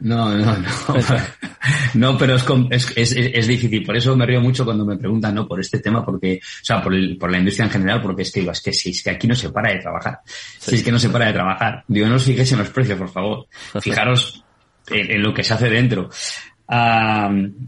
No, 0.00 0.36
no, 0.36 0.56
no. 0.56 0.68
No, 1.94 2.18
pero 2.18 2.36
es, 2.36 2.44
es, 2.70 2.92
es, 2.96 3.12
es, 3.12 3.46
difícil. 3.46 3.84
Por 3.84 3.96
eso 3.96 4.16
me 4.16 4.26
río 4.26 4.40
mucho 4.40 4.64
cuando 4.64 4.84
me 4.84 4.96
preguntan, 4.96 5.34
¿no? 5.34 5.46
Por 5.46 5.60
este 5.60 5.78
tema, 5.78 6.04
porque, 6.04 6.40
o 6.42 6.64
sea, 6.64 6.82
por, 6.82 6.94
el, 6.94 7.16
por 7.16 7.30
la 7.30 7.38
industria 7.38 7.66
en 7.66 7.70
general, 7.70 8.00
porque 8.00 8.22
es 8.22 8.32
que 8.32 8.40
digo, 8.40 8.52
es 8.52 8.60
que 8.60 8.72
si 8.72 8.90
es 8.90 9.02
que 9.02 9.10
aquí 9.10 9.26
no 9.26 9.34
se 9.34 9.50
para 9.50 9.70
de 9.70 9.78
trabajar. 9.78 10.20
Sí. 10.24 10.70
Si 10.70 10.76
es 10.76 10.82
que 10.82 10.92
no 10.92 10.98
se 10.98 11.10
para 11.10 11.26
de 11.26 11.32
trabajar. 11.32 11.84
Digo, 11.86 12.06
no 12.08 12.16
os 12.16 12.24
fijéis 12.24 12.52
en 12.52 12.58
los 12.58 12.70
precios, 12.70 12.98
por 12.98 13.10
favor. 13.10 13.46
Fijaros 13.80 14.44
en, 14.88 15.10
en 15.10 15.22
lo 15.22 15.32
que 15.32 15.44
se 15.44 15.54
hace 15.54 15.68
dentro. 15.68 16.08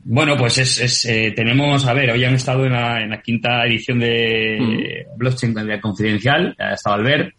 Bueno, 0.05 0.37
pues 0.37 0.59
es, 0.59 0.81
es 0.81 1.05
eh, 1.05 1.33
tenemos, 1.37 1.87
a 1.87 1.93
ver, 1.93 2.11
hoy 2.11 2.25
han 2.25 2.35
estado 2.35 2.65
en 2.65 2.73
la, 2.73 3.03
en 3.03 3.11
la 3.11 3.21
quinta 3.21 3.67
edición 3.67 3.99
de 3.99 4.59
mm. 4.59 5.19
Blockchain 5.19 5.55
de 5.55 5.81
Confidencial, 5.81 6.55
ha 6.59 6.73
estado 6.73 6.97
Albert, 6.97 7.35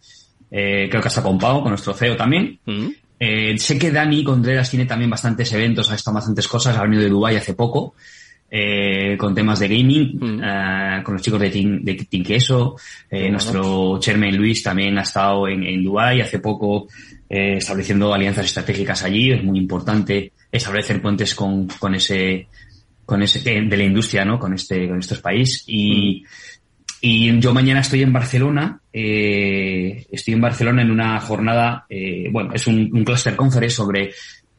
eh, 0.50 0.86
creo 0.88 1.02
que 1.02 1.08
hasta 1.08 1.22
con 1.22 1.38
Pau, 1.38 1.62
con 1.62 1.70
nuestro 1.70 1.92
CEO 1.92 2.16
también. 2.16 2.60
Mm. 2.64 2.88
Eh, 3.18 3.56
sé 3.58 3.78
que 3.78 3.90
Dani 3.90 4.22
Contreras 4.22 4.70
tiene 4.70 4.86
también 4.86 5.10
bastantes 5.10 5.52
eventos, 5.52 5.90
ha 5.90 5.94
estado 5.94 6.16
bastantes 6.16 6.46
cosas, 6.48 6.76
ha 6.76 6.82
venido 6.82 7.02
de 7.02 7.08
Dubai 7.08 7.36
hace 7.36 7.54
poco, 7.54 7.94
eh, 8.50 9.16
con 9.18 9.34
temas 9.34 9.58
de 9.58 9.68
gaming, 9.68 10.18
mm. 10.20 10.38
uh, 10.38 11.02
con 11.02 11.14
los 11.14 11.22
chicos 11.22 11.40
de 11.40 11.50
Team, 11.50 11.80
de 11.82 11.94
Team 11.94 12.22
Queso, 12.22 12.76
eh, 13.10 13.28
nuestro 13.30 13.98
chairman 13.98 14.36
Luis 14.36 14.62
también 14.62 14.96
ha 14.98 15.02
estado 15.02 15.48
en, 15.48 15.64
en 15.64 15.82
Dubai 15.82 16.20
hace 16.20 16.38
poco, 16.38 16.86
eh, 17.28 17.56
estableciendo 17.56 18.14
alianzas 18.14 18.44
estratégicas 18.46 19.02
allí, 19.02 19.32
es 19.32 19.42
muy 19.42 19.58
importante 19.58 20.32
establecer 20.52 21.02
puentes 21.02 21.34
con, 21.34 21.66
con 21.66 21.94
ese, 21.94 22.46
con 23.04 23.22
ese, 23.22 23.40
de 23.40 23.76
la 23.76 23.84
industria, 23.84 24.24
¿no? 24.24 24.38
Con 24.38 24.54
este, 24.54 24.88
con 24.88 24.98
estos 24.98 25.20
países 25.20 25.64
y, 25.66 26.22
mm. 26.22 26.26
Y 27.00 27.38
yo 27.40 27.52
mañana 27.52 27.80
estoy 27.80 28.02
en 28.02 28.12
Barcelona, 28.12 28.80
eh, 28.92 30.06
estoy 30.10 30.34
en 30.34 30.40
Barcelona 30.40 30.82
en 30.82 30.90
una 30.90 31.20
jornada, 31.20 31.84
eh, 31.88 32.28
bueno, 32.32 32.52
es 32.54 32.66
un, 32.66 32.90
un 32.92 33.04
cluster 33.04 33.36
conference 33.36 33.76
sobre 33.76 34.10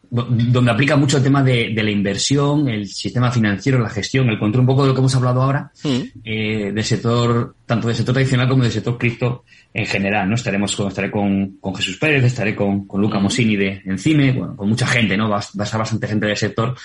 donde 0.10 0.72
aplica 0.72 0.96
mucho 0.96 1.18
el 1.18 1.24
tema 1.24 1.44
de, 1.44 1.72
la 1.76 1.92
inversión, 1.92 2.70
el 2.70 2.88
sistema 2.88 3.32
financiero, 3.32 3.80
la 3.80 3.90
gestión, 3.90 4.30
el 4.30 4.40
control, 4.40 4.62
un 4.62 4.68
poco 4.68 4.84
de 4.84 4.90
lo 4.90 4.94
que 4.94 5.00
hemos 5.00 5.16
hablado 5.16 5.42
ahora, 5.42 5.72
mm. 5.84 6.02
eh, 6.24 6.72
del 6.74 6.84
sector, 6.84 7.56
tanto 7.66 7.88
del 7.88 7.96
sector 7.96 8.14
tradicional 8.14 8.48
como 8.48 8.64
del 8.64 8.72
sector 8.72 8.98
cripto 8.98 9.44
en 9.74 9.86
general, 9.86 10.30
¿no? 10.30 10.36
Estaremos 10.36 10.76
con, 10.76 10.88
estaré 10.88 11.12
con, 11.12 11.58
con 11.60 11.76
Jesús 11.76 11.98
Pérez, 11.98 12.24
estaré 12.24 12.56
con, 12.56 12.88
con 12.88 13.02
Luca 13.02 13.20
mm. 13.20 13.24
Mosini 13.24 13.56
de 13.58 13.82
Encime, 13.86 14.32
bueno, 14.32 14.56
con 14.56 14.70
mucha 14.70 14.88
gente, 14.88 15.18
¿no? 15.18 15.30
Va, 15.30 15.40
va 15.40 15.64
a 15.64 15.68
ser 15.68 15.80
bastante 15.80 16.08
gente 16.08 16.26
del 16.26 16.38
sector. 16.38 16.76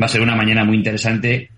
Va 0.00 0.06
a 0.06 0.08
ser 0.08 0.22
una 0.22 0.34
mañana 0.34 0.64
muy 0.64 0.76
interesante 0.76 1.50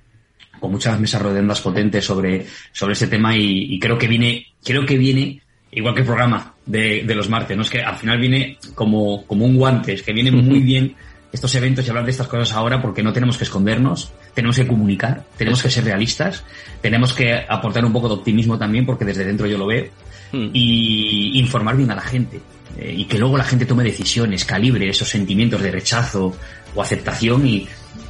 con 0.62 0.70
muchas 0.70 0.98
mesas 1.00 1.20
redondas 1.20 1.60
potentes 1.60 2.04
sobre, 2.04 2.46
sobre 2.70 2.92
este 2.92 3.08
tema 3.08 3.36
y, 3.36 3.74
y 3.74 3.80
creo 3.80 3.98
que 3.98 4.06
viene, 4.06 4.46
creo 4.64 4.86
que 4.86 4.96
viene 4.96 5.42
igual 5.72 5.92
que 5.92 6.02
el 6.02 6.06
programa 6.06 6.54
de, 6.64 7.02
de, 7.02 7.14
los 7.16 7.28
martes, 7.28 7.56
¿no? 7.56 7.64
Es 7.64 7.70
que 7.70 7.82
al 7.82 7.96
final 7.96 8.20
viene 8.20 8.58
como, 8.76 9.26
como 9.26 9.44
un 9.44 9.56
guante, 9.56 9.94
es 9.94 10.04
que 10.04 10.12
viene 10.12 10.30
muy 10.30 10.60
bien 10.60 10.94
estos 11.32 11.52
eventos 11.56 11.84
y 11.84 11.88
hablar 11.88 12.04
de 12.04 12.12
estas 12.12 12.28
cosas 12.28 12.52
ahora 12.52 12.80
porque 12.80 13.02
no 13.02 13.12
tenemos 13.12 13.36
que 13.36 13.42
escondernos, 13.42 14.12
tenemos 14.34 14.54
que 14.54 14.64
comunicar, 14.68 15.24
tenemos 15.36 15.60
que 15.60 15.68
ser 15.68 15.82
realistas, 15.82 16.44
tenemos 16.80 17.12
que 17.12 17.34
aportar 17.34 17.84
un 17.84 17.92
poco 17.92 18.06
de 18.06 18.14
optimismo 18.14 18.56
también 18.56 18.86
porque 18.86 19.04
desde 19.04 19.24
dentro 19.24 19.48
yo 19.48 19.58
lo 19.58 19.66
veo 19.66 19.86
hmm. 20.30 20.50
y 20.52 21.40
informar 21.40 21.76
bien 21.76 21.90
a 21.90 21.96
la 21.96 22.02
gente 22.02 22.40
eh, 22.78 22.94
y 22.98 23.06
que 23.06 23.18
luego 23.18 23.36
la 23.36 23.44
gente 23.44 23.66
tome 23.66 23.82
decisiones, 23.82 24.44
calibre 24.44 24.88
esos 24.88 25.08
sentimientos 25.08 25.60
de 25.60 25.72
rechazo 25.72 26.36
o 26.72 26.82
aceptación 26.82 27.48
y, 27.48 27.66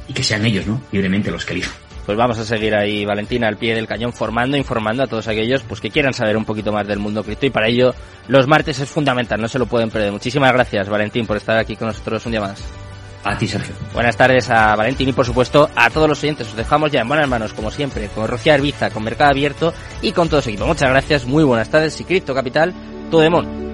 y 0.07 0.13
que 0.13 0.21
sean 0.21 0.45
ellos, 0.45 0.67
¿no? 0.67 0.83
Libremente 0.91 1.31
los 1.31 1.45
que 1.45 1.53
elijan 1.53 1.82
pues 2.05 2.17
vamos 2.17 2.37
a 2.37 2.45
seguir 2.45 2.75
ahí, 2.75 3.05
Valentina, 3.05 3.47
al 3.47 3.57
pie 3.57 3.75
del 3.75 3.87
cañón, 3.87 4.13
formando, 4.13 4.57
informando 4.57 5.03
a 5.03 5.07
todos 5.07 5.27
aquellos 5.27 5.63
pues 5.63 5.79
que 5.79 5.89
quieran 5.89 6.13
saber 6.13 6.37
un 6.37 6.45
poquito 6.45 6.71
más 6.71 6.87
del 6.87 6.99
mundo 6.99 7.23
cripto 7.23 7.45
y 7.45 7.49
para 7.49 7.67
ello 7.67 7.93
los 8.27 8.47
martes 8.47 8.79
es 8.79 8.89
fundamental, 8.89 9.41
no 9.41 9.47
se 9.47 9.59
lo 9.59 9.65
pueden 9.65 9.89
perder. 9.89 10.11
Muchísimas 10.11 10.51
gracias, 10.53 10.89
Valentín, 10.89 11.25
por 11.25 11.37
estar 11.37 11.57
aquí 11.57 11.75
con 11.75 11.87
nosotros 11.87 12.25
un 12.25 12.31
día 12.31 12.41
más. 12.41 12.63
A 13.23 13.37
ti, 13.37 13.47
Sergio. 13.47 13.73
Buenas 13.93 14.17
tardes 14.17 14.49
a 14.49 14.75
Valentín 14.75 15.07
y 15.07 15.13
por 15.13 15.25
supuesto 15.25 15.69
a 15.75 15.89
todos 15.89 16.09
los 16.09 16.21
oyentes. 16.21 16.47
Os 16.49 16.57
dejamos 16.57 16.91
ya 16.91 17.01
en 17.01 17.07
buenas 17.07 17.29
manos, 17.29 17.53
como 17.53 17.71
siempre, 17.71 18.09
con 18.09 18.27
Rocío 18.27 18.53
Arbiza, 18.53 18.89
con 18.89 19.03
Mercado 19.03 19.31
Abierto 19.31 19.73
y 20.01 20.11
con 20.11 20.27
todo 20.27 20.41
su 20.41 20.49
equipo. 20.49 20.65
Muchas 20.65 20.89
gracias, 20.89 21.25
muy 21.25 21.43
buenas 21.43 21.69
tardes 21.69 21.99
y 22.01 22.03
Cripto 22.03 22.33
Capital, 22.33 22.73
todo 23.09 23.21
de 23.21 23.29
mon. 23.29 23.72